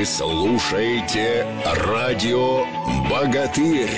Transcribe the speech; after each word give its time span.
Вы 0.00 0.06
слушаете 0.06 1.46
радио 1.62 2.64
«Богатырь». 3.10 3.90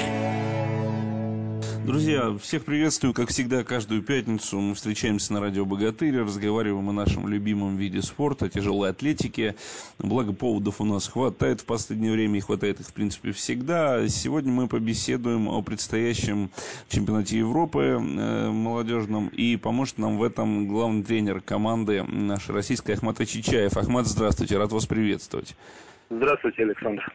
Друзья, 1.86 2.36
всех 2.42 2.64
приветствую, 2.64 3.14
как 3.14 3.28
всегда, 3.28 3.62
каждую 3.62 4.02
пятницу 4.02 4.58
мы 4.58 4.74
встречаемся 4.74 5.32
на 5.32 5.40
радио 5.40 5.64
«Богатырь», 5.64 6.18
разговариваем 6.18 6.88
о 6.88 6.92
нашем 6.92 7.28
любимом 7.28 7.76
виде 7.76 8.02
спорта, 8.02 8.48
тяжелой 8.48 8.90
атлетике. 8.90 9.54
Благо, 10.00 10.32
поводов 10.32 10.80
у 10.80 10.84
нас 10.84 11.06
хватает 11.06 11.60
в 11.60 11.66
последнее 11.66 12.10
время, 12.10 12.38
и 12.38 12.40
хватает 12.40 12.80
их, 12.80 12.88
в 12.88 12.92
принципе, 12.92 13.30
всегда. 13.30 14.08
Сегодня 14.08 14.50
мы 14.50 14.66
побеседуем 14.66 15.48
о 15.48 15.62
предстоящем 15.62 16.50
чемпионате 16.88 17.38
Европы 17.38 17.80
э, 17.80 18.50
молодежном, 18.50 19.28
и 19.28 19.56
поможет 19.56 19.98
нам 19.98 20.18
в 20.18 20.24
этом 20.24 20.66
главный 20.66 21.04
тренер 21.04 21.40
команды 21.40 22.02
нашей 22.02 22.56
российской 22.56 22.96
Ахмат 22.96 23.24
Чичаев. 23.24 23.76
Ахмат, 23.76 24.08
здравствуйте, 24.08 24.58
рад 24.58 24.72
вас 24.72 24.86
приветствовать. 24.86 25.54
Здравствуйте, 26.16 26.62
Александр. 26.64 27.06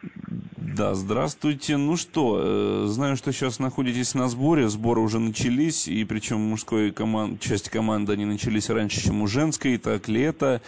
Да, 0.76 0.96
здравствуйте. 0.96 1.78
Ну 1.78 1.98
что, 1.98 2.40
э, 2.40 2.86
знаю, 2.88 3.16
что 3.16 3.32
сейчас 3.32 3.60
находитесь 3.60 4.16
на 4.16 4.28
сборе. 4.28 4.68
Сборы 4.68 5.02
уже 5.02 5.20
начались, 5.20 5.88
и 5.88 6.04
причем 6.04 6.38
мужской 6.38 6.92
команд, 6.92 7.40
часть 7.40 7.70
команды 7.70 8.14
они 8.14 8.26
начались 8.26 8.70
раньше, 8.70 9.02
чем 9.02 9.22
у 9.22 9.28
женской. 9.28 9.78
Так 9.78 10.08
ли 10.08 10.22
это? 10.22 10.62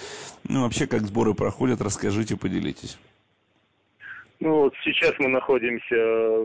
Ну, 0.47 0.63
вообще, 0.63 0.85
как 0.85 1.01
сборы 1.01 1.33
проходят, 1.33 1.81
расскажите, 1.81 2.37
поделитесь. 2.37 2.99
Ну, 4.39 4.63
вот 4.63 4.73
сейчас 4.83 5.13
мы 5.19 5.27
находимся 5.29 5.95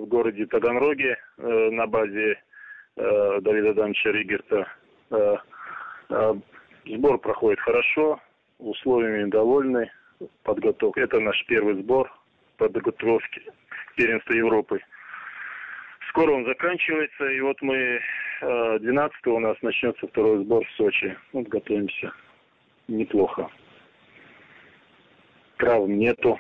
в 0.00 0.06
городе 0.06 0.46
Таганроге 0.46 1.19
э, 1.36 1.70
на 1.70 1.86
базе 1.86 2.41
э, 2.96 3.41
Давида 3.42 3.74
Дамовича 3.74 4.10
Ригерта. 4.10 4.66
Э, 5.10 5.36
э, 6.08 6.34
сбор 6.86 7.19
проходит 7.19 7.60
хорошо, 7.60 8.20
условиями 8.58 9.30
довольны 9.30 9.91
подготовки. 10.42 11.00
Это 11.00 11.20
наш 11.20 11.45
первый 11.46 11.74
сбор 11.82 12.10
подготовки 12.56 13.42
первенства 13.96 14.33
Европы. 14.33 14.80
Скоро 16.08 16.33
он 16.33 16.44
заканчивается, 16.44 17.27
и 17.27 17.41
вот 17.41 17.61
мы 17.62 18.00
12 18.41 19.16
э, 19.25 19.30
у 19.30 19.38
нас 19.41 19.56
начнется 19.62 20.06
второй 20.06 20.44
сбор 20.44 20.64
в 20.64 20.70
Сочи. 20.77 21.16
Вот 21.33 21.48
готовимся 21.48 22.12
неплохо. 22.88 23.50
Травм 25.56 25.98
нету. 25.98 26.38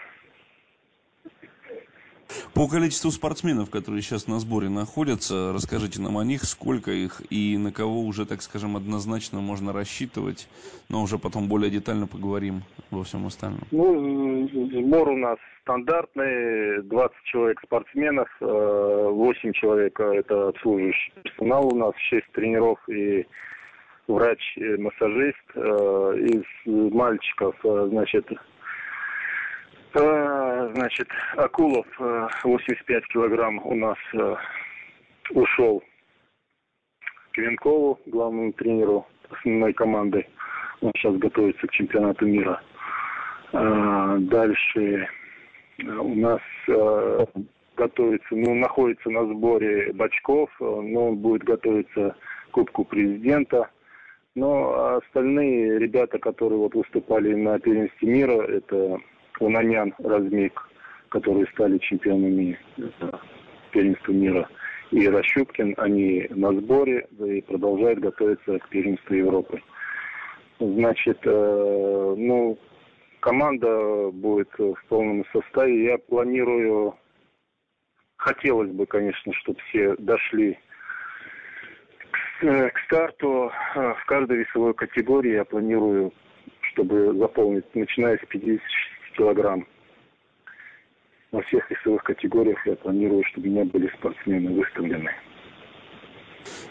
По 2.54 2.68
количеству 2.68 3.10
спортсменов, 3.10 3.68
которые 3.68 4.00
сейчас 4.00 4.28
на 4.28 4.38
сборе 4.38 4.68
находятся, 4.68 5.52
расскажите 5.52 6.00
нам 6.00 6.18
о 6.18 6.24
них, 6.24 6.44
сколько 6.44 6.92
их 6.92 7.20
и 7.28 7.58
на 7.58 7.72
кого 7.72 8.02
уже, 8.02 8.26
так 8.26 8.42
скажем, 8.42 8.76
однозначно 8.76 9.40
можно 9.40 9.72
рассчитывать, 9.72 10.48
но 10.88 11.02
уже 11.02 11.18
потом 11.18 11.48
более 11.48 11.68
детально 11.68 12.06
поговорим 12.06 12.62
во 12.92 13.02
всем 13.02 13.26
остальном. 13.26 13.62
Ну, 13.72 14.48
сбор 14.48 15.08
у 15.08 15.16
нас 15.16 15.38
стандартный, 15.62 16.82
20 16.82 17.16
человек 17.24 17.60
спортсменов, 17.64 18.28
8 18.38 19.48
э, 19.48 19.52
человек 19.54 19.98
это 19.98 20.48
обслуживающий 20.48 21.12
персонал 21.24 21.74
у 21.74 21.76
нас, 21.76 21.94
6 22.08 22.32
тренеров 22.34 22.78
и 22.88 23.26
врач-массажист. 24.06 25.44
Э, 25.56 26.18
из 26.20 26.44
мальчиков, 26.92 27.56
э, 27.64 27.88
значит, 27.90 28.30
Значит, 30.72 31.08
Акулов 31.36 31.86
85 31.98 33.06
килограмм 33.08 33.60
у 33.64 33.74
нас 33.74 33.98
ушел 35.30 35.82
к 37.32 37.38
Венкову, 37.38 38.00
главному 38.06 38.52
тренеру 38.52 39.06
основной 39.30 39.72
команды. 39.72 40.26
Он 40.80 40.92
сейчас 40.96 41.16
готовится 41.16 41.66
к 41.66 41.72
чемпионату 41.72 42.26
мира. 42.26 42.60
Дальше 43.52 45.08
у 45.78 46.14
нас 46.14 46.40
готовится, 47.76 48.34
ну, 48.34 48.54
находится 48.54 49.10
на 49.10 49.26
сборе 49.26 49.92
Бачков, 49.92 50.50
но 50.60 51.08
он 51.08 51.16
будет 51.16 51.42
готовиться 51.42 52.16
к 52.48 52.50
Кубку 52.52 52.84
президента. 52.84 53.70
Но 54.36 54.96
остальные 54.96 55.78
ребята, 55.78 56.18
которые 56.18 56.58
вот 56.58 56.74
выступали 56.74 57.34
на 57.34 57.58
первенстве 57.58 58.08
мира, 58.08 58.42
это 58.42 59.00
Унанян, 59.40 59.94
Размик, 59.98 60.68
которые 61.08 61.46
стали 61.48 61.78
чемпионами 61.78 62.58
первенства 63.72 64.12
мира, 64.12 64.48
и 64.90 65.08
Рощупкин, 65.08 65.74
они 65.76 66.26
на 66.30 66.52
сборе 66.52 67.06
и 67.18 67.40
продолжают 67.42 67.98
готовиться 67.98 68.58
к 68.58 68.68
первенству 68.68 69.14
Европы. 69.14 69.60
Значит, 70.60 71.18
э, 71.24 72.14
ну, 72.16 72.58
команда 73.20 74.10
будет 74.12 74.50
в 74.56 74.76
полном 74.88 75.24
составе. 75.32 75.84
Я 75.84 75.98
планирую, 75.98 76.94
хотелось 78.16 78.70
бы, 78.70 78.86
конечно, 78.86 79.32
чтобы 79.34 79.58
все 79.68 79.96
дошли 79.96 80.58
к, 82.10 82.44
э, 82.44 82.70
к 82.70 82.78
старту. 82.86 83.50
Э, 83.74 83.94
в 83.94 84.04
каждой 84.06 84.38
весовой 84.38 84.74
категории 84.74 85.32
я 85.32 85.44
планирую, 85.44 86.12
чтобы 86.72 87.14
заполнить, 87.14 87.74
начиная 87.74 88.16
с 88.18 88.26
50 88.28 88.62
килограмм. 89.16 89.66
Во 91.32 91.42
всех 91.42 91.68
весовых 91.70 92.04
категориях 92.04 92.64
я 92.66 92.76
планирую, 92.76 93.24
чтобы 93.24 93.48
у 93.48 93.50
меня 93.50 93.64
были 93.64 93.88
спортсмены 93.98 94.52
выставлены. 94.52 95.10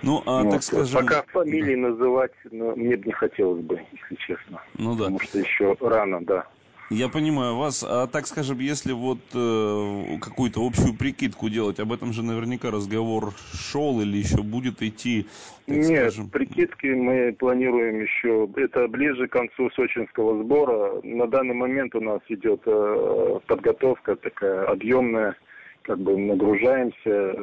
Ну, 0.01 0.21
а 0.25 0.43
вот. 0.43 0.51
так 0.51 0.63
скажем... 0.63 1.01
Пока 1.01 1.23
фамилии 1.23 1.75
называть 1.75 2.31
но 2.51 2.75
мне 2.75 2.95
бы 2.95 3.07
не 3.07 3.13
хотелось 3.13 3.63
бы, 3.63 3.81
если 3.91 4.15
честно. 4.15 4.61
Ну 4.77 4.91
да. 4.95 5.05
Потому 5.05 5.19
что 5.19 5.39
еще 5.39 5.75
рано, 5.81 6.23
да. 6.23 6.47
Я 6.89 7.09
понимаю 7.09 7.55
вас. 7.55 7.83
А 7.87 8.07
так 8.07 8.27
скажем, 8.27 8.59
если 8.59 8.91
вот 8.91 9.19
э, 9.33 10.17
какую-то 10.21 10.65
общую 10.65 10.93
прикидку 10.93 11.49
делать, 11.49 11.79
об 11.79 11.91
этом 11.91 12.13
же 12.13 12.23
наверняка 12.23 12.71
разговор 12.71 13.33
шел 13.53 14.01
или 14.01 14.17
еще 14.17 14.43
будет 14.43 14.81
идти. 14.81 15.27
Нет, 15.65 15.85
скажем. 15.85 16.29
прикидки 16.29 16.87
мы 16.87 17.33
планируем 17.33 18.01
еще. 18.01 18.49
Это 18.55 18.87
ближе 18.87 19.27
к 19.27 19.31
концу 19.31 19.69
сочинского 19.71 20.43
сбора. 20.43 21.01
На 21.03 21.27
данный 21.27 21.55
момент 21.55 21.95
у 21.95 22.01
нас 22.01 22.19
идет 22.27 22.61
э, 22.65 23.39
подготовка 23.47 24.15
такая 24.15 24.65
объемная, 24.65 25.35
как 25.83 25.99
бы 25.99 26.17
нагружаемся. 26.17 27.35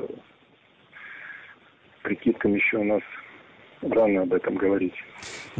Прикидкам 2.03 2.55
еще 2.55 2.79
у 2.79 2.85
нас 2.85 3.03
рано 3.83 4.23
об 4.23 4.33
этом 4.33 4.57
говорить. 4.57 4.95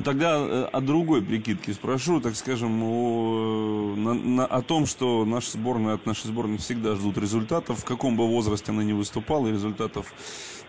Тогда 0.05 0.39
э, 0.39 0.69
о 0.73 0.81
другой 0.81 1.23
прикидке 1.23 1.73
спрошу, 1.73 2.21
так 2.21 2.37
скажем, 2.37 2.83
о, 2.83 3.95
на, 3.97 4.15
на, 4.15 4.47
о 4.47 4.63
том, 4.63 4.87
что 4.87 5.25
наша 5.25 5.53
сборная 5.53 5.95
от 5.95 6.07
нашей 6.07 6.29
сборной 6.29 6.59
всегда 6.59 6.95
ждут 6.95 7.19
результатов, 7.19 7.81
в 7.81 7.85
каком 7.85 8.17
бы 8.17 8.27
возрасте 8.27 8.73
она 8.73 8.85
не 8.85 8.93
выступала, 8.93 9.49
и 9.49 9.53
результатов, 9.53 10.13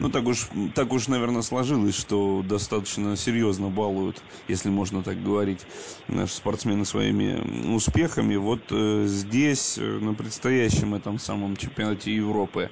ну 0.01 0.09
так 0.09 0.25
уж, 0.25 0.47
так 0.73 0.91
уж, 0.93 1.07
наверное, 1.07 1.43
сложилось, 1.43 1.95
что 1.95 2.43
достаточно 2.43 3.15
серьезно 3.15 3.69
балуют, 3.69 4.23
если 4.47 4.69
можно 4.69 5.03
так 5.03 5.21
говорить, 5.21 5.59
наши 6.07 6.33
спортсмены 6.33 6.85
своими 6.85 7.71
успехами. 7.71 8.35
Вот 8.35 8.61
э, 8.71 9.03
здесь, 9.05 9.77
э, 9.77 9.99
на 9.99 10.15
предстоящем 10.15 10.95
этом 10.95 11.19
самом 11.19 11.55
чемпионате 11.55 12.15
Европы, 12.15 12.71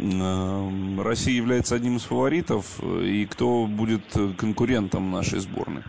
э, 0.00 0.70
Россия 0.98 1.36
является 1.36 1.76
одним 1.76 1.98
из 1.98 2.02
фаворитов, 2.02 2.80
и 2.82 3.24
кто 3.30 3.66
будет 3.66 4.13
конкурентом 4.38 5.10
нашей 5.10 5.38
сборной? 5.40 5.82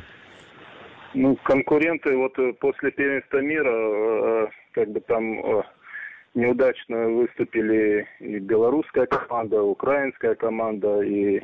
Ну, 1.14 1.38
конкуренты 1.44 2.16
вот 2.18 2.38
э, 2.40 2.52
после 2.60 2.92
первенства 2.92 3.38
мира, 3.38 3.72
э, 3.72 4.48
как 4.74 4.90
бы 4.90 5.00
там 5.00 5.40
э, 5.40 5.64
неудачно 6.34 7.08
выступили 7.08 8.06
и 8.20 8.40
белорусская 8.40 9.06
команда, 9.06 9.64
украинская 9.64 10.36
команда, 10.36 11.02
и 11.02 11.42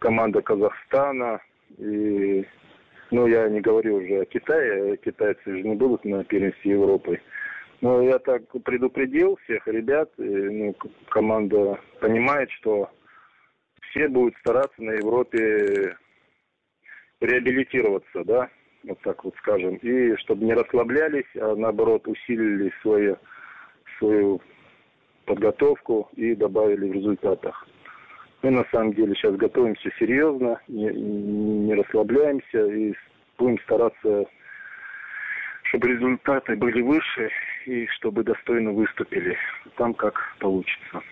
команда 0.00 0.42
Казахстана, 0.42 1.40
и, 1.78 2.44
ну, 3.10 3.26
я 3.26 3.48
не 3.48 3.62
говорю 3.62 3.96
уже 3.96 4.20
о 4.20 4.24
Китае, 4.26 4.98
китайцы 4.98 5.40
же 5.46 5.62
не 5.62 5.74
будут 5.74 6.04
на 6.04 6.22
первенстве 6.22 6.72
Европы. 6.72 7.18
Но 7.80 8.02
я 8.02 8.18
так 8.18 8.42
предупредил 8.64 9.38
всех 9.44 9.66
ребят, 9.66 10.10
и, 10.18 10.22
ну, 10.22 10.76
команда 11.08 11.80
понимает, 12.00 12.50
что 12.50 12.90
все 13.90 14.08
будут 14.08 14.36
стараться 14.38 14.82
на 14.82 14.92
Европе 14.92 15.96
реабилитироваться, 17.20 18.24
да, 18.24 18.48
вот 18.84 19.00
так 19.00 19.24
вот 19.24 19.34
скажем, 19.38 19.76
и 19.76 20.16
чтобы 20.16 20.44
не 20.44 20.54
расслаблялись, 20.54 21.26
а 21.36 21.54
наоборот 21.56 22.06
усилили 22.06 22.72
свою, 22.82 23.16
свою 23.98 24.40
подготовку 25.24 26.08
и 26.14 26.34
добавили 26.34 26.88
в 26.88 26.92
результатах. 26.92 27.66
Мы 28.42 28.50
на 28.50 28.64
самом 28.70 28.92
деле 28.92 29.14
сейчас 29.14 29.34
готовимся 29.36 29.90
серьезно, 29.98 30.60
не, 30.68 30.84
не 30.84 31.74
расслабляемся 31.74 32.66
и 32.66 32.94
будем 33.38 33.58
стараться 33.60 34.26
чтобы 35.68 35.88
результаты 35.88 36.56
были 36.56 36.80
выше 36.82 37.30
и 37.66 37.86
чтобы 37.98 38.22
достойно 38.22 38.72
выступили. 38.72 39.36
Там 39.76 39.94
как 39.94 40.14
получится. 40.38 41.02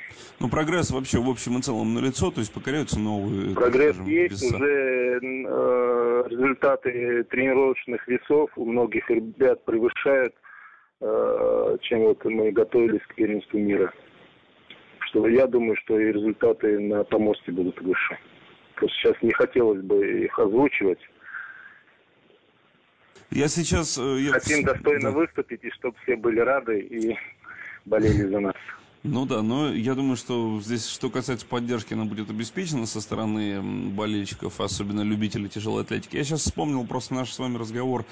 Ну, 0.40 0.48
прогресс 0.48 0.90
вообще 0.90 1.18
в 1.18 1.28
общем 1.28 1.58
и 1.58 1.62
целом 1.62 1.94
налицо, 1.94 2.30
то 2.30 2.40
есть 2.40 2.52
покоряются 2.52 2.98
новые... 2.98 3.54
Прогресс 3.54 3.96
скажем, 3.96 4.12
есть, 4.12 4.42
веса. 4.42 4.56
уже 4.56 5.20
э, 5.22 6.24
результаты 6.28 7.24
тренировочных 7.24 8.06
весов 8.08 8.50
у 8.56 8.64
многих 8.64 9.08
ребят 9.10 9.64
превышают 9.64 10.34
э, 11.00 11.76
чем 11.82 12.00
вот 12.00 12.24
мы 12.24 12.52
готовились 12.52 13.02
к 13.08 13.14
первенству 13.14 13.58
мира. 13.58 13.92
Что 15.00 15.28
я 15.28 15.46
думаю, 15.46 15.76
что 15.84 15.98
и 15.98 16.12
результаты 16.12 16.78
на 16.78 17.04
помосте 17.04 17.52
будут 17.52 17.80
выше. 17.80 18.18
Просто 18.76 18.96
сейчас 18.98 19.22
не 19.22 19.32
хотелось 19.32 19.82
бы 19.82 20.24
их 20.24 20.38
озвучивать. 20.38 20.98
Я 23.30 23.48
сейчас... 23.48 23.98
Э, 23.98 24.18
я... 24.20 24.32
Хотим 24.32 24.64
достойно 24.64 25.10
выступить, 25.10 25.64
и 25.64 25.70
чтобы 25.70 25.96
все 26.02 26.16
были 26.16 26.40
рады 26.40 26.80
и 26.80 27.16
болели 27.84 28.26
за 28.28 28.40
нас. 28.40 28.56
Ну 29.04 29.26
да, 29.26 29.42
но 29.42 29.70
я 29.70 29.94
думаю, 29.94 30.16
что 30.16 30.58
здесь, 30.62 30.86
что 30.88 31.10
касается 31.10 31.44
поддержки, 31.44 31.92
она 31.92 32.06
будет 32.06 32.30
обеспечена 32.30 32.86
со 32.86 33.02
стороны 33.02 33.60
болельщиков, 33.90 34.58
особенно 34.62 35.02
любителей 35.02 35.50
тяжелой 35.50 35.82
атлетики. 35.82 36.16
Я 36.16 36.24
сейчас 36.24 36.40
вспомнил 36.40 36.86
просто 36.86 37.12
наш 37.12 37.30
с 37.30 37.38
вами 37.38 37.58
разговор 37.58 38.06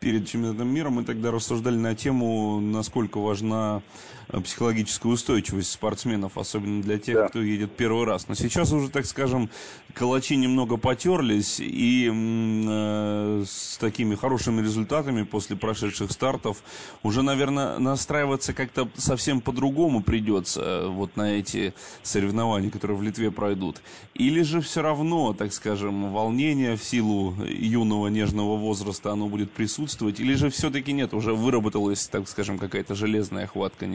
перед 0.00 0.28
чемпионатом 0.28 0.68
мира. 0.68 0.90
Мы 0.90 1.04
тогда 1.04 1.30
рассуждали 1.30 1.76
на 1.76 1.94
тему, 1.94 2.60
насколько 2.60 3.16
важна 3.16 3.80
э, 4.28 4.38
психологическая 4.38 5.10
устойчивость 5.10 5.72
спортсменов, 5.72 6.36
особенно 6.36 6.82
для 6.82 6.98
тех, 6.98 7.14
да. 7.14 7.28
кто 7.28 7.40
едет 7.40 7.74
первый 7.74 8.04
раз. 8.04 8.28
Но 8.28 8.34
сейчас 8.34 8.70
уже, 8.70 8.90
так 8.90 9.06
скажем, 9.06 9.48
калачи 9.94 10.36
немного 10.36 10.76
потерлись, 10.76 11.58
и 11.58 12.10
э, 12.12 13.44
с 13.48 13.78
такими 13.78 14.14
хорошими 14.14 14.60
результатами 14.60 15.22
после 15.22 15.56
прошедших 15.56 16.12
стартов 16.12 16.62
уже, 17.02 17.22
наверное, 17.22 17.78
настраиваться 17.78 18.52
как-то 18.52 18.90
совсем 18.98 19.40
по-другому 19.40 20.02
придется 20.02 20.33
придется 20.34 20.60
э, 20.60 20.86
вот 20.88 21.16
на 21.16 21.38
эти 21.38 21.72
соревнования, 22.02 22.70
которые 22.70 22.96
в 22.96 23.02
Литве 23.02 23.30
пройдут? 23.30 23.76
Или 24.14 24.42
же 24.42 24.60
все 24.60 24.82
равно, 24.82 25.32
так 25.32 25.52
скажем, 25.52 26.12
волнение 26.12 26.76
в 26.76 26.82
силу 26.82 27.34
юного 27.46 28.08
нежного 28.08 28.56
возраста, 28.56 29.10
оно 29.10 29.28
будет 29.28 29.50
присутствовать? 29.50 30.20
Или 30.20 30.34
же 30.34 30.50
все-таки 30.50 30.92
нет, 30.92 31.14
уже 31.14 31.32
выработалась, 31.32 32.06
так 32.08 32.28
скажем, 32.28 32.58
какая-то 32.58 32.94
железная 32.94 33.46
хватка? 33.46 33.86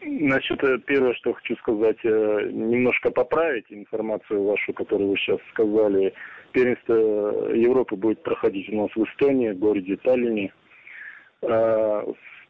Значит, 0.00 0.62
э, 0.64 0.78
первое, 0.86 1.14
что 1.14 1.32
хочу 1.32 1.56
сказать, 1.56 1.98
э, 2.04 2.50
немножко 2.52 3.10
поправить 3.10 3.66
информацию 3.70 4.42
вашу, 4.42 4.72
которую 4.72 5.10
вы 5.10 5.16
сейчас 5.16 5.38
сказали. 5.52 6.12
Первенство 6.52 7.52
Европы 7.52 7.96
будет 7.96 8.22
проходить 8.22 8.68
у 8.70 8.76
нас 8.82 8.90
в 8.94 9.04
Эстонии, 9.04 9.50
в 9.50 9.58
городе 9.58 9.96
Таллине. 9.96 10.52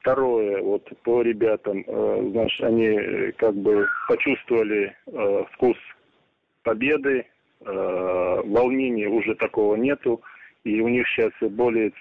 Второе, 0.07 0.63
вот 0.63 0.89
по 1.03 1.21
ребятам, 1.21 1.83
э, 1.85 2.29
знаешь, 2.31 2.61
они 2.61 2.87
э, 2.87 3.33
как 3.33 3.57
бы 3.57 3.89
почувствовали 4.07 4.95
э, 5.05 5.45
вкус 5.51 5.77
победы, 6.63 7.27
э, 7.63 8.43
волнения 8.45 9.09
уже 9.09 9.35
такого 9.35 9.75
нету, 9.75 10.23
и 10.63 10.81
у 10.81 10.87
них 10.87 11.09
сейчас 11.09 11.33
более 11.51 11.93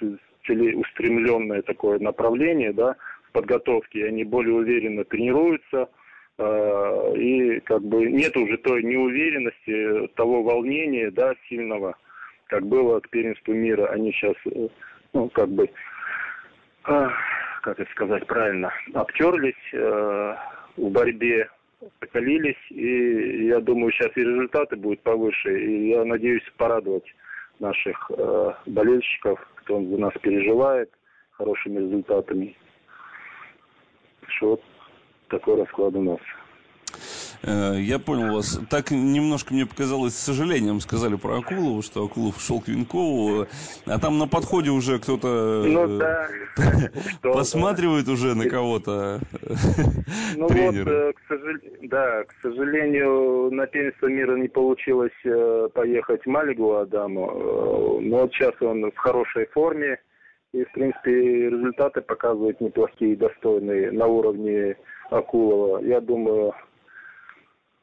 целеустремленное 0.45 1.63
такое 1.63 1.97
направление, 1.97 2.73
да, 2.73 2.95
в 3.29 3.31
подготовке, 3.31 4.05
они 4.05 4.23
более 4.23 4.53
уверенно 4.53 5.03
тренируются, 5.03 5.89
э, 6.37 7.13
и 7.17 7.59
как 7.61 7.81
бы 7.81 8.05
нет 8.05 8.37
уже 8.37 8.57
той 8.59 8.83
неуверенности, 8.83 10.09
того 10.13 10.43
волнения, 10.43 11.09
да, 11.09 11.33
сильного, 11.49 11.95
как 12.45 12.67
было 12.67 12.99
к 12.99 13.09
первенству 13.09 13.55
мира, 13.55 13.87
они 13.87 14.11
сейчас, 14.11 14.35
э, 14.45 14.67
ну, 15.13 15.27
как 15.29 15.49
бы, 15.49 15.67
э, 16.87 17.09
как 17.65 17.79
это 17.79 17.91
сказать 17.93 18.27
правильно, 18.27 18.71
обтерлись 18.93 19.55
э, 19.73 20.35
в 20.77 20.89
борьбе, 20.91 21.49
покалились, 21.99 22.63
и 22.69 23.47
я 23.47 23.59
думаю, 23.59 23.91
сейчас 23.91 24.15
и 24.15 24.21
результаты 24.21 24.75
будут 24.75 25.01
повыше, 25.01 25.59
и 25.59 25.89
я 25.89 26.05
надеюсь 26.05 26.43
порадовать 26.57 27.07
наших 27.59 28.11
э, 28.15 28.53
болельщиков, 28.67 29.39
кто 29.55 29.81
за 29.81 29.97
нас 29.97 30.13
переживает, 30.21 30.91
хорошими 31.31 31.79
результатами. 31.79 32.55
Что 34.27 34.49
вот 34.51 34.63
такой 35.29 35.59
расклад 35.59 35.95
у 35.95 36.03
нас. 36.03 36.19
Э, 37.45 37.75
я 37.79 37.99
понял 37.99 38.33
вас. 38.33 38.59
Так 38.69 38.91
немножко 38.91 39.53
мне 39.53 39.65
показалось 39.65 40.15
с 40.15 40.23
сожалением 40.23 40.79
сказали 40.79 41.15
про 41.15 41.37
Акулову, 41.37 41.81
что 41.83 42.05
Акулов 42.05 42.41
шел 42.41 42.59
к 42.59 42.67
Винкову, 42.67 43.45
а 43.85 43.99
там 43.99 44.17
на 44.17 44.27
подходе 44.27 44.71
уже 44.71 44.97
кто-то 44.99 45.63
ну, 45.65 45.99
да. 45.99 46.27
посматривает 47.21 48.07
уже 48.07 48.35
на 48.35 48.49
кого-то. 48.49 49.19
Ну 50.35 50.47
вот, 50.47 50.75
э, 50.75 51.13
к 51.13 51.19
сожалению, 51.27 51.71
да, 51.83 52.23
к 52.23 52.33
сожалению, 52.41 53.51
на 53.51 53.67
первенство 53.67 54.07
мира 54.07 54.35
не 54.37 54.47
получилось 54.47 55.11
э, 55.23 55.69
поехать 55.73 56.25
Малигу 56.25 56.75
Адаму, 56.75 57.99
но 58.01 58.21
вот 58.21 58.33
сейчас 58.33 58.53
он 58.61 58.91
в 58.91 58.97
хорошей 58.97 59.45
форме. 59.47 59.99
И, 60.53 60.63
в 60.63 60.71
принципе, 60.71 61.49
результаты 61.49 61.99
показывают 61.99 62.61
неплохие, 62.61 63.17
достойные 63.17 63.91
на 63.91 64.07
уровне 64.07 64.77
Акулова. 65.09 65.83
Я 65.83 65.99
думаю, 65.99 66.53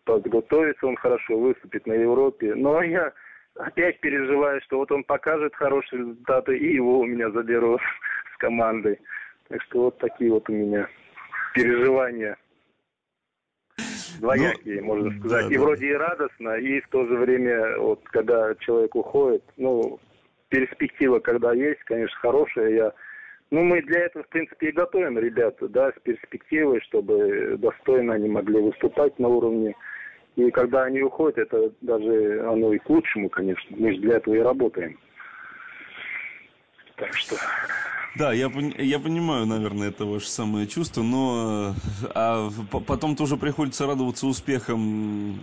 подготовится 0.04 0.86
он 0.86 0.96
хорошо, 0.96 1.38
выступит 1.38 1.86
на 1.86 1.94
Европе. 1.94 2.54
Но 2.54 2.82
я 2.82 3.12
опять 3.56 4.00
переживаю, 4.00 4.60
что 4.62 4.78
вот 4.78 4.92
он 4.92 5.04
покажет 5.04 5.54
хорошие 5.54 6.00
результаты, 6.00 6.56
и 6.56 6.74
его 6.74 7.00
у 7.00 7.04
меня 7.04 7.30
заберут 7.30 7.80
с 8.34 8.38
командой. 8.38 9.00
Так 9.48 9.62
что 9.62 9.82
вот 9.84 9.98
такие 9.98 10.30
вот 10.30 10.48
у 10.48 10.52
меня 10.52 10.88
переживания 11.54 12.36
двоякие, 14.20 14.80
ну, 14.80 14.86
можно 14.86 15.18
сказать. 15.18 15.48
Да, 15.48 15.52
и 15.52 15.56
да. 15.56 15.60
вроде 15.60 15.86
и 15.88 15.92
радостно, 15.92 16.50
и 16.56 16.80
в 16.80 16.88
то 16.88 17.06
же 17.06 17.16
время, 17.16 17.78
вот 17.78 18.00
когда 18.04 18.54
человек 18.56 18.94
уходит, 18.94 19.42
ну, 19.56 19.98
перспектива, 20.48 21.18
когда 21.18 21.52
есть, 21.52 21.82
конечно, 21.84 22.16
хорошая. 22.20 22.70
Я, 22.70 22.92
ну, 23.50 23.62
мы 23.64 23.82
для 23.82 24.00
этого, 24.00 24.24
в 24.24 24.28
принципе, 24.28 24.68
и 24.68 24.72
готовим 24.72 25.18
ребята, 25.18 25.68
да, 25.68 25.90
с 25.90 26.00
перспективой, 26.02 26.80
чтобы 26.82 27.56
достойно 27.58 28.14
они 28.14 28.28
могли 28.28 28.60
выступать 28.60 29.18
на 29.18 29.28
уровне 29.28 29.74
и 30.36 30.50
когда 30.50 30.84
они 30.84 31.02
уходят, 31.02 31.38
это 31.38 31.72
даже 31.80 32.40
оно 32.48 32.72
и 32.72 32.78
к 32.78 32.88
лучшему, 32.88 33.28
конечно. 33.28 33.76
Мы 33.76 33.92
же 33.92 34.00
для 34.00 34.16
этого 34.16 34.34
и 34.34 34.40
работаем. 34.40 34.98
Так 36.96 37.14
что... 37.14 37.36
Да, 38.14 38.32
я, 38.32 38.50
я 38.78 38.98
понимаю, 38.98 39.46
наверное, 39.46 39.88
это 39.88 40.04
ваше 40.04 40.28
самое 40.28 40.66
чувство, 40.66 41.02
но 41.02 41.74
а 42.14 42.50
потом 42.86 43.16
тоже 43.16 43.38
приходится 43.38 43.86
радоваться 43.86 44.26
успехам. 44.26 45.40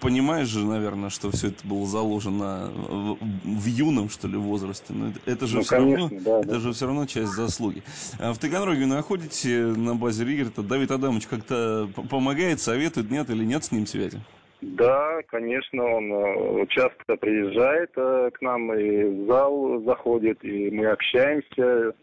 Понимаешь 0.00 0.48
же, 0.48 0.64
наверное, 0.66 1.08
что 1.08 1.30
все 1.30 1.48
это 1.48 1.66
было 1.66 1.86
заложено 1.86 2.70
в, 2.74 3.18
в 3.44 3.66
юном, 3.66 4.10
что 4.10 4.28
ли, 4.28 4.36
возрасте. 4.36 4.92
Но 4.92 5.08
это, 5.08 5.20
это 5.24 5.46
же 5.46 5.56
ну, 5.56 5.62
все 5.62 5.76
конечно, 5.76 6.08
равно, 6.08 6.20
да, 6.20 6.40
это 6.40 6.48
да. 6.50 6.60
же 6.60 6.72
все 6.72 6.86
равно 6.86 7.06
часть 7.06 7.32
заслуги. 7.32 7.82
А 8.18 8.32
в 8.32 8.38
Таганроге 8.38 8.86
находите 8.86 9.58
на 9.58 9.94
базе 9.94 10.24
Ригерта. 10.24 10.62
Давид 10.62 10.90
Адамович 10.90 11.26
как-то 11.26 11.88
помогает, 12.10 12.60
советует, 12.60 13.10
нет 13.10 13.30
или 13.30 13.44
нет 13.44 13.64
с 13.64 13.72
ним 13.72 13.86
связи? 13.86 14.20
Да, 14.60 15.22
конечно, 15.28 15.84
он 15.84 16.12
э, 16.12 16.66
часто 16.68 17.16
приезжает 17.16 17.92
э, 17.96 18.30
к 18.32 18.40
нам 18.40 18.72
и 18.74 19.04
в 19.04 19.26
зал 19.26 19.80
заходит, 19.82 20.44
и 20.44 20.70
мы 20.70 20.86
общаемся. 20.86 21.94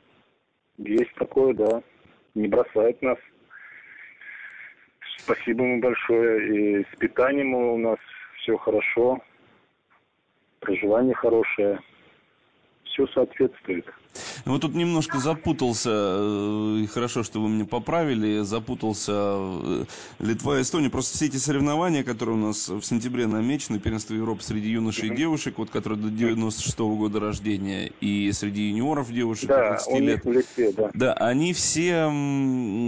Есть 0.77 1.13
такое, 1.15 1.53
да. 1.53 1.83
Не 2.33 2.47
бросает 2.47 3.01
нас. 3.01 3.17
Спасибо 5.17 5.63
ему 5.63 5.81
большое. 5.81 6.79
И 6.79 6.85
с 6.85 6.97
питанием 6.97 7.53
у 7.53 7.77
нас 7.77 7.99
все 8.37 8.55
хорошо. 8.57 9.19
Проживание 10.61 11.13
хорошее. 11.13 11.79
Все 12.85 13.05
соответствует. 13.07 13.85
Вот 14.45 14.61
тут 14.61 14.75
немножко 14.75 15.19
запутался, 15.19 15.89
э, 15.91 16.79
и 16.83 16.87
хорошо, 16.87 17.23
что 17.23 17.41
вы 17.41 17.49
меня 17.49 17.65
поправили, 17.65 18.41
запутался 18.41 19.11
э, 19.13 19.85
Литва 20.19 20.59
и 20.59 20.61
Эстония. 20.61 20.89
Просто 20.89 21.17
все 21.17 21.25
эти 21.25 21.37
соревнования, 21.37 22.03
которые 22.03 22.35
у 22.35 22.47
нас 22.47 22.69
в 22.69 22.81
сентябре 22.83 23.27
намечены, 23.27 23.79
первенство 23.79 24.13
Европы 24.13 24.43
среди 24.43 24.69
юношей 24.69 25.09
и 25.09 25.15
девушек, 25.15 25.57
вот 25.57 25.69
которые 25.69 25.99
до 25.99 26.09
96 26.09 26.77
-го 26.79 26.97
года 26.97 27.19
рождения, 27.19 27.91
и 28.01 28.31
среди 28.31 28.69
юниоров 28.69 29.11
девушек 29.11 29.49
да, 29.49 29.69
20 29.69 29.99
лет. 29.99 30.25
Литве, 30.25 30.71
да. 30.71 30.91
да, 30.93 31.13
они 31.13 31.53
все, 31.53 32.09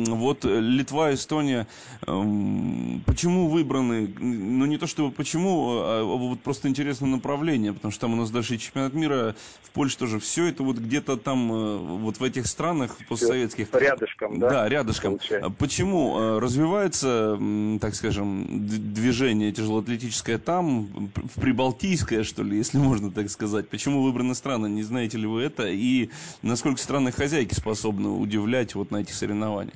вот 0.07 0.45
Литва, 0.45 1.13
Эстония, 1.13 1.67
почему 2.01 3.47
выбраны? 3.47 4.13
Ну, 4.19 4.65
не 4.65 4.77
то 4.77 4.87
чтобы 4.87 5.11
почему, 5.11 5.79
а 5.79 6.03
вот 6.03 6.39
просто 6.39 6.67
интересное 6.67 7.09
направление, 7.09 7.73
потому 7.73 7.91
что 7.91 8.01
там 8.01 8.13
у 8.13 8.15
нас 8.15 8.31
и 8.51 8.59
чемпионат 8.59 8.93
мира, 8.93 9.35
в 9.61 9.71
Польше 9.71 9.97
тоже 9.97 10.19
все 10.19 10.45
это 10.47 10.63
вот 10.63 10.77
где-то 10.77 11.16
там, 11.17 11.51
э, 11.51 11.77
вот 11.77 12.19
в 12.19 12.23
этих 12.23 12.47
странах 12.47 12.97
постсоветских... 13.07 13.73
Рядышком, 13.73 14.39
да? 14.39 14.49
Да, 14.49 14.69
рядышком. 14.69 15.17
Получается. 15.17 15.49
Почему 15.51 16.19
э, 16.19 16.39
развивается, 16.39 17.39
так 17.81 17.95
скажем, 17.95 18.45
движение 18.67 19.51
тяжелоатлетическое 19.51 20.37
там, 20.37 20.87
в 21.15 21.41
Прибалтийское, 21.41 22.23
что 22.23 22.43
ли, 22.43 22.57
если 22.57 22.77
можно 22.89 23.11
так 23.11 23.29
сказать? 23.29 23.69
Почему 23.69 24.01
выбраны 24.01 24.35
страны? 24.35 24.67
Не 24.67 24.83
знаете 24.83 25.17
ли 25.17 25.27
вы 25.27 25.43
это? 25.43 25.67
И 25.67 26.09
насколько 26.41 26.79
страны 26.79 27.11
хозяйки 27.11 27.53
способны 27.53 28.09
удивлять 28.09 28.75
вот 28.75 28.91
на 28.91 28.97
этих 28.97 29.13
соревнованиях? 29.13 29.75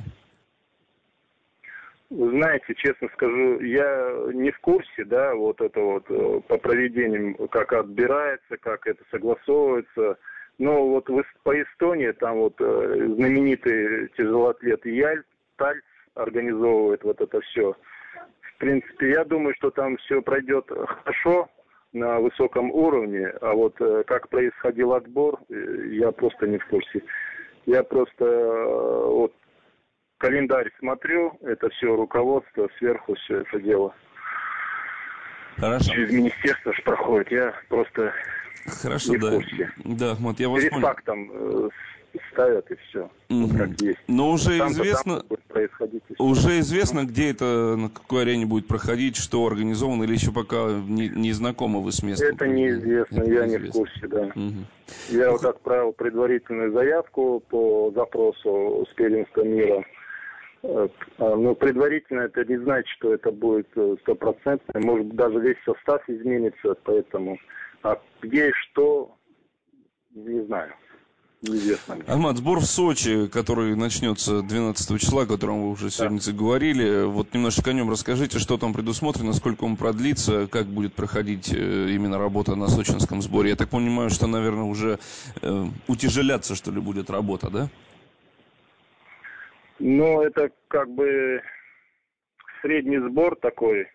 Знаете, 2.12 2.74
честно 2.76 3.08
скажу, 3.14 3.62
я 3.62 4.12
не 4.34 4.52
в 4.52 4.60
курсе, 4.60 5.06
да, 5.06 5.34
вот 5.34 5.62
это 5.62 5.80
вот 5.80 6.04
э, 6.10 6.42
по 6.46 6.58
проведениям, 6.58 7.36
как 7.48 7.72
отбирается, 7.72 8.58
как 8.60 8.86
это 8.86 9.02
согласовывается. 9.12 10.18
Но 10.62 10.88
вот 10.88 11.10
по 11.42 11.60
Эстонии 11.60 12.12
там 12.12 12.38
вот 12.38 12.54
э, 12.60 13.08
знаменитый 13.16 14.10
тяжелоатлет 14.10 14.86
Яль 14.86 15.24
Тальц 15.56 15.84
организовывает 16.14 17.04
вот 17.04 17.20
это 17.20 17.42
все. 17.42 17.76
В 18.44 18.58
принципе, 18.60 19.10
я 19.10 19.26
думаю, 19.26 19.56
что 19.56 19.72
там 19.72 19.98
все 19.98 20.22
пройдет 20.22 20.70
хорошо 20.70 21.50
на 21.94 22.20
высоком 22.20 22.70
уровне, 22.70 23.26
а 23.42 23.54
вот 23.54 23.74
э, 23.82 24.04
как 24.06 24.30
происходил 24.30 24.94
отбор, 24.94 25.40
э, 25.50 25.88
я 25.94 26.12
просто 26.12 26.46
не 26.46 26.60
в 26.60 26.68
курсе. 26.68 27.02
Я 27.66 27.82
просто 27.82 28.24
э, 28.24 29.06
вот 29.08 29.34
календарь 30.20 30.70
смотрю, 30.78 31.40
это 31.42 31.70
все 31.72 31.96
руководство, 31.96 32.70
сверху 32.78 33.16
все 33.16 33.40
это 33.40 33.60
дело. 33.60 33.96
Хорошо. 35.58 35.92
Через 35.92 36.14
министерство 36.14 36.72
же 36.72 36.84
проходит, 36.84 37.32
я 37.32 37.56
просто 37.68 38.14
Хорошо, 38.66 39.14
не 39.14 39.18
да. 39.18 39.28
в 39.28 39.34
курсе. 39.36 39.72
Да, 39.84 40.16
вот 40.16 40.40
я 40.40 40.50
вас 40.50 40.60
Перед 40.60 40.72
понял. 40.72 40.88
фактом 40.88 41.72
ставят 42.32 42.70
и 42.72 42.76
все, 42.76 43.10
угу. 43.30 43.48
вот 43.48 43.58
как 43.58 43.82
есть. 43.82 44.00
Но 44.08 44.32
уже 44.32 44.58
там 44.58 44.72
известно, 44.72 45.24
происходить 45.48 46.04
уже 46.18 46.60
известно, 46.60 47.06
где 47.06 47.32
это, 47.32 47.76
на 47.78 47.90
какой 47.90 48.24
арене 48.24 48.46
будет 48.46 48.68
проходить, 48.68 49.16
что 49.16 49.46
организовано, 49.46 50.04
или 50.04 50.14
еще 50.14 50.32
пока 50.32 50.68
не, 50.88 51.10
не 51.10 51.32
знакомы 51.32 51.82
вы 51.82 51.92
с 51.92 52.04
местом? 52.04 52.28
Это 52.28 52.48
неизвестно, 52.48 53.22
это 53.22 53.32
я 53.32 53.46
неизвестно. 53.46 53.64
не 53.64 53.70
в 53.70 53.72
курсе, 53.72 54.08
да. 54.08 54.22
Угу. 54.36 55.18
Я 55.18 55.32
вот 55.32 55.46
отправил 55.46 55.94
предварительную 55.94 56.72
заявку 56.74 57.42
по 57.50 57.92
запросу 57.96 58.86
с 58.90 58.94
первенства 58.96 59.44
мира. 59.44 59.86
Э, 60.64 60.88
а, 61.18 61.36
но 61.36 61.56
предварительно 61.56 62.22
это 62.22 62.44
не 62.46 62.58
значит, 62.58 62.88
что 62.98 63.14
это 63.14 63.32
будет 63.32 63.68
э, 63.76 63.96
стопроцентно. 64.02 64.80
Может 64.80 65.16
даже 65.16 65.40
весь 65.40 65.58
состав 65.66 66.02
изменится, 66.08 66.76
поэтому... 66.84 67.38
А 67.84 68.00
где 68.22 68.50
и 68.50 68.52
что, 68.54 69.16
не 70.12 70.46
знаю 70.46 70.74
неизвестно. 71.42 71.98
Ахмат, 72.08 72.38
сбор 72.38 72.60
в 72.60 72.66
Сочи, 72.66 73.28
который 73.28 73.76
начнется 73.76 74.42
12 74.42 75.02
числа, 75.02 75.24
о 75.24 75.26
котором 75.26 75.64
вы 75.64 75.72
уже 75.72 75.90
сегодня 75.90 76.18
да. 76.18 76.24
заговорили. 76.24 77.04
Вот 77.06 77.34
немножечко 77.34 77.72
о 77.72 77.74
нем 77.74 77.90
расскажите, 77.90 78.40
что 78.40 78.58
там 78.58 78.74
предусмотрено, 78.74 79.34
сколько 79.34 79.64
он 79.64 79.76
продлится, 79.76 80.48
как 80.48 80.68
будет 80.68 80.94
проходить 80.94 81.52
э, 81.54 81.90
именно 81.90 82.18
работа 82.18 82.56
на 82.56 82.68
сочинском 82.68 83.22
сборе. 83.22 83.50
Я 83.50 83.56
так 83.56 83.70
понимаю, 83.70 84.10
что, 84.10 84.28
наверное, 84.28 84.66
уже 84.66 85.00
э, 85.42 85.66
утяжеляться, 85.88 86.56
что 86.56 86.72
ли, 86.72 86.80
будет 86.80 87.10
работа, 87.10 87.50
да? 87.50 87.70
Ну, 89.80 90.22
это 90.22 90.52
как 90.68 90.90
бы 90.92 91.42
средний 92.62 93.00
сбор 93.00 93.36
такой, 93.36 93.88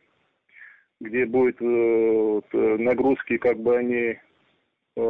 где 1.01 1.27
будет 1.27 1.61
э, 1.61 2.41
э 2.53 2.77
нагрузки, 2.79 3.37
как 3.39 3.59
бы 3.59 3.77
они 3.77 4.19
Э, 4.99 5.03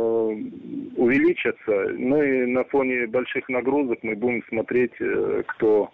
увеличатся. 0.97 1.90
Ну 1.97 2.21
и 2.21 2.47
на 2.47 2.64
фоне 2.64 3.07
больших 3.07 3.49
нагрузок 3.49 4.00
мы 4.02 4.16
будем 4.16 4.43
смотреть, 4.49 4.95
кто, 5.47 5.93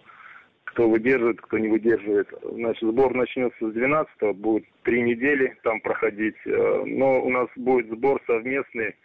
кто 0.63 0.89
выдерживает, 0.89 1.39
кто 1.41 1.59
не 1.59 1.67
выдерживает. 1.67 2.27
Значит, 2.41 2.81
сбор 2.89 3.13
начнется 3.13 3.69
с 3.69 3.71
12 3.73 4.35
будет 4.37 4.65
три 4.81 5.03
недели 5.03 5.55
там 5.61 5.79
проходить. 5.81 6.37
Но 6.45 7.21
у 7.21 7.29
нас 7.29 7.47
будет 7.55 7.87
сбор 7.91 8.19
совместный 8.25 8.95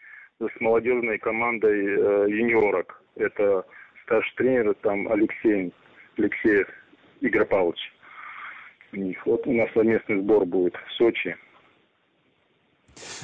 с 0.40 0.60
молодежной 0.60 1.18
командой 1.18 2.30
юниорок. 2.30 3.02
Это 3.16 3.66
старший 4.04 4.34
тренер 4.36 4.72
там 4.80 5.06
Алексей, 5.12 5.70
Алексеев 6.16 6.68
Игорь 7.20 7.44
Павлович. 7.44 7.92
Них. 8.92 9.26
Вот 9.26 9.46
у 9.46 9.52
нас 9.52 9.68
совместный 9.72 10.20
сбор 10.20 10.44
будет 10.46 10.74
в 10.74 10.92
Сочи. 10.94 11.36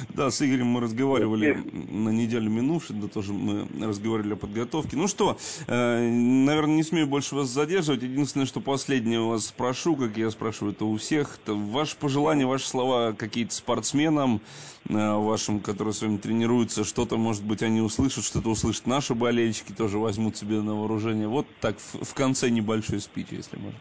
Да, 0.09 0.31
с 0.31 0.41
Игорем 0.41 0.67
мы 0.67 0.81
разговаривали 0.81 1.57
на 1.89 2.09
неделю 2.09 2.49
минувшей, 2.49 2.95
да 2.95 3.07
тоже 3.07 3.33
мы 3.33 3.67
разговаривали 3.85 4.33
о 4.33 4.37
подготовке. 4.37 4.97
Ну 4.97 5.07
что, 5.07 5.37
э, 5.67 6.09
наверное, 6.09 6.75
не 6.75 6.83
смею 6.83 7.07
больше 7.07 7.35
вас 7.35 7.47
задерживать. 7.47 8.03
Единственное, 8.03 8.45
что 8.45 8.61
последнее 8.61 9.19
у 9.19 9.29
вас 9.29 9.47
спрошу, 9.47 9.95
как 9.95 10.17
я 10.17 10.29
спрашиваю 10.31 10.73
это 10.73 10.85
у 10.85 10.97
всех, 10.97 11.39
это 11.43 11.53
ваши 11.53 11.97
пожелания, 11.97 12.45
ваши 12.45 12.67
слова 12.67 13.13
какие-то 13.13 13.53
спортсменам 13.53 14.41
э, 14.87 14.93
вашим, 14.93 15.59
которые 15.59 15.93
с 15.93 16.01
вами 16.01 16.17
тренируются, 16.17 16.83
что-то, 16.83 17.17
может 17.17 17.43
быть, 17.43 17.63
они 17.63 17.81
услышат, 17.81 18.23
что-то 18.23 18.49
услышат 18.49 18.87
наши 18.87 19.13
болельщики, 19.13 19.71
тоже 19.71 19.97
возьмут 19.97 20.37
себе 20.37 20.61
на 20.61 20.75
вооружение. 20.75 21.27
Вот 21.27 21.47
так 21.61 21.77
в, 21.77 22.03
в 22.03 22.13
конце 22.13 22.49
небольшой 22.49 22.99
спич, 23.01 23.27
если 23.31 23.57
можно. 23.57 23.79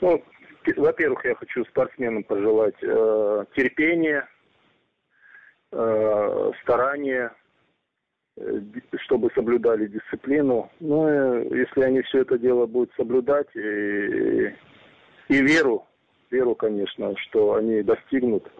Ну, 0.00 0.22
во-первых, 0.76 1.24
я 1.24 1.34
хочу 1.34 1.64
спортсменам 1.64 2.22
пожелать 2.24 2.76
э, 2.82 3.44
терпения, 3.54 4.28
э, 5.72 6.52
старания, 6.62 7.32
э, 8.36 8.60
чтобы 9.02 9.30
соблюдали 9.34 9.86
дисциплину. 9.86 10.70
Ну, 10.80 11.06
э, 11.06 11.46
если 11.50 11.82
они 11.82 12.02
все 12.02 12.22
это 12.22 12.38
дело 12.38 12.66
будут 12.66 12.92
соблюдать, 12.96 13.48
и, 13.54 14.54
и 15.28 15.42
веру, 15.42 15.86
веру, 16.30 16.54
конечно, 16.54 17.14
что 17.16 17.54
они 17.54 17.82
достигнут 17.82 18.50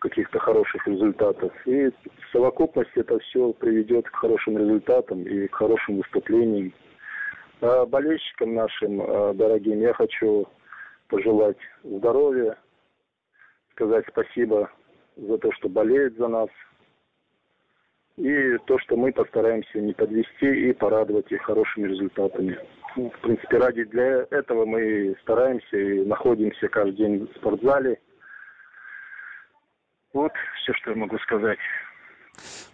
каких-то 0.00 0.38
хороших 0.38 0.86
результатов. 0.86 1.52
И 1.66 1.88
в 1.88 2.32
совокупности 2.32 2.98
это 2.98 3.18
все 3.18 3.52
приведет 3.52 4.08
к 4.08 4.14
хорошим 4.14 4.58
результатам 4.58 5.22
и 5.24 5.48
к 5.48 5.54
хорошим 5.54 5.96
выступлениям. 5.98 6.72
А 7.60 7.86
болельщикам 7.86 8.54
нашим 8.54 9.02
э, 9.02 9.34
дорогим 9.34 9.80
я 9.80 9.92
хочу 9.92 10.46
пожелать 11.08 11.56
здоровья, 11.82 12.56
сказать 13.72 14.04
спасибо 14.08 14.70
за 15.16 15.38
то, 15.38 15.50
что 15.52 15.68
болеют 15.68 16.16
за 16.16 16.28
нас, 16.28 16.48
и 18.16 18.56
то, 18.66 18.78
что 18.78 18.96
мы 18.96 19.12
постараемся 19.12 19.80
не 19.80 19.92
подвести 19.92 20.68
и 20.68 20.72
порадовать 20.72 21.30
их 21.32 21.42
хорошими 21.42 21.88
результатами. 21.88 22.58
Ну, 22.96 23.10
в 23.10 23.20
принципе, 23.20 23.58
ради 23.58 23.84
для 23.84 24.26
этого 24.30 24.64
мы 24.64 25.16
стараемся 25.22 25.76
и 25.76 26.04
находимся 26.04 26.68
каждый 26.68 26.96
день 26.96 27.26
в 27.26 27.36
спортзале. 27.38 28.00
Вот 30.12 30.32
все, 30.62 30.72
что 30.74 30.90
я 30.90 30.96
могу 30.96 31.18
сказать. 31.18 31.58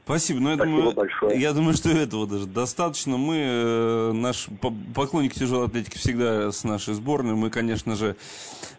Спасибо. 0.04 0.40
Ну, 0.40 0.50
я 0.50 0.56
Спасибо 0.56 0.76
думаю, 0.76 0.94
большое. 0.94 1.40
Я 1.40 1.52
думаю, 1.54 1.74
что 1.74 1.88
этого 1.88 2.26
даже 2.26 2.46
достаточно. 2.46 3.16
Мы, 3.16 3.36
э, 3.38 4.12
наш 4.12 4.48
поклонники 4.94 5.38
тяжелой 5.38 5.68
атлетики 5.68 5.96
всегда 5.96 6.52
с 6.52 6.62
нашей 6.62 6.92
сборной. 6.92 7.34
Мы, 7.34 7.48
конечно 7.48 7.96
же, 7.96 8.14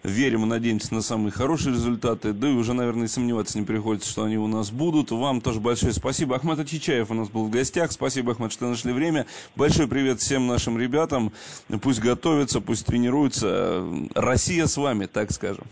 верим 0.03 0.43
и 0.43 0.45
надеемся 0.45 0.93
на 0.93 1.01
самые 1.01 1.31
хорошие 1.31 1.73
результаты. 1.73 2.31
Да 2.31 2.47
и 2.47 2.53
уже, 2.53 2.73
наверное, 2.73 3.07
сомневаться 3.07 3.57
не 3.57 3.65
приходится, 3.65 4.07
что 4.07 4.23
они 4.23 4.37
у 4.37 4.45
нас 4.45 4.69
будут. 4.69 5.09
Вам 5.09 5.41
тоже 5.41 5.59
большое 5.59 5.93
спасибо. 5.93 6.35
Ахмат 6.35 6.59
Ачичаев 6.59 7.09
у 7.09 7.15
нас 7.15 7.29
был 7.29 7.45
в 7.45 7.49
гостях. 7.49 7.91
Спасибо, 7.91 8.33
Ахмат, 8.33 8.53
что 8.53 8.69
нашли 8.69 8.93
время. 8.93 9.25
Большой 9.55 9.87
привет 9.87 10.19
всем 10.19 10.45
нашим 10.45 10.77
ребятам. 10.77 11.33
Пусть 11.81 12.01
готовятся, 12.01 12.61
пусть 12.61 12.85
тренируются. 12.85 13.83
Россия 14.13 14.67
с 14.67 14.77
вами, 14.77 15.07
так 15.07 15.31
скажем. 15.31 15.65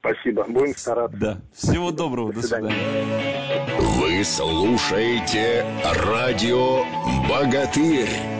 Спасибо. 0.00 0.44
Будем 0.48 0.74
стараться. 0.76 1.16
Да. 1.18 1.38
Всего 1.52 1.90
доброго. 1.90 2.32
До, 2.32 2.40
До 2.40 2.46
свидания. 2.46 2.74
Вы 4.00 4.24
слушаете 4.24 5.64
радио 5.84 6.84
«Богатырь». 7.28 8.39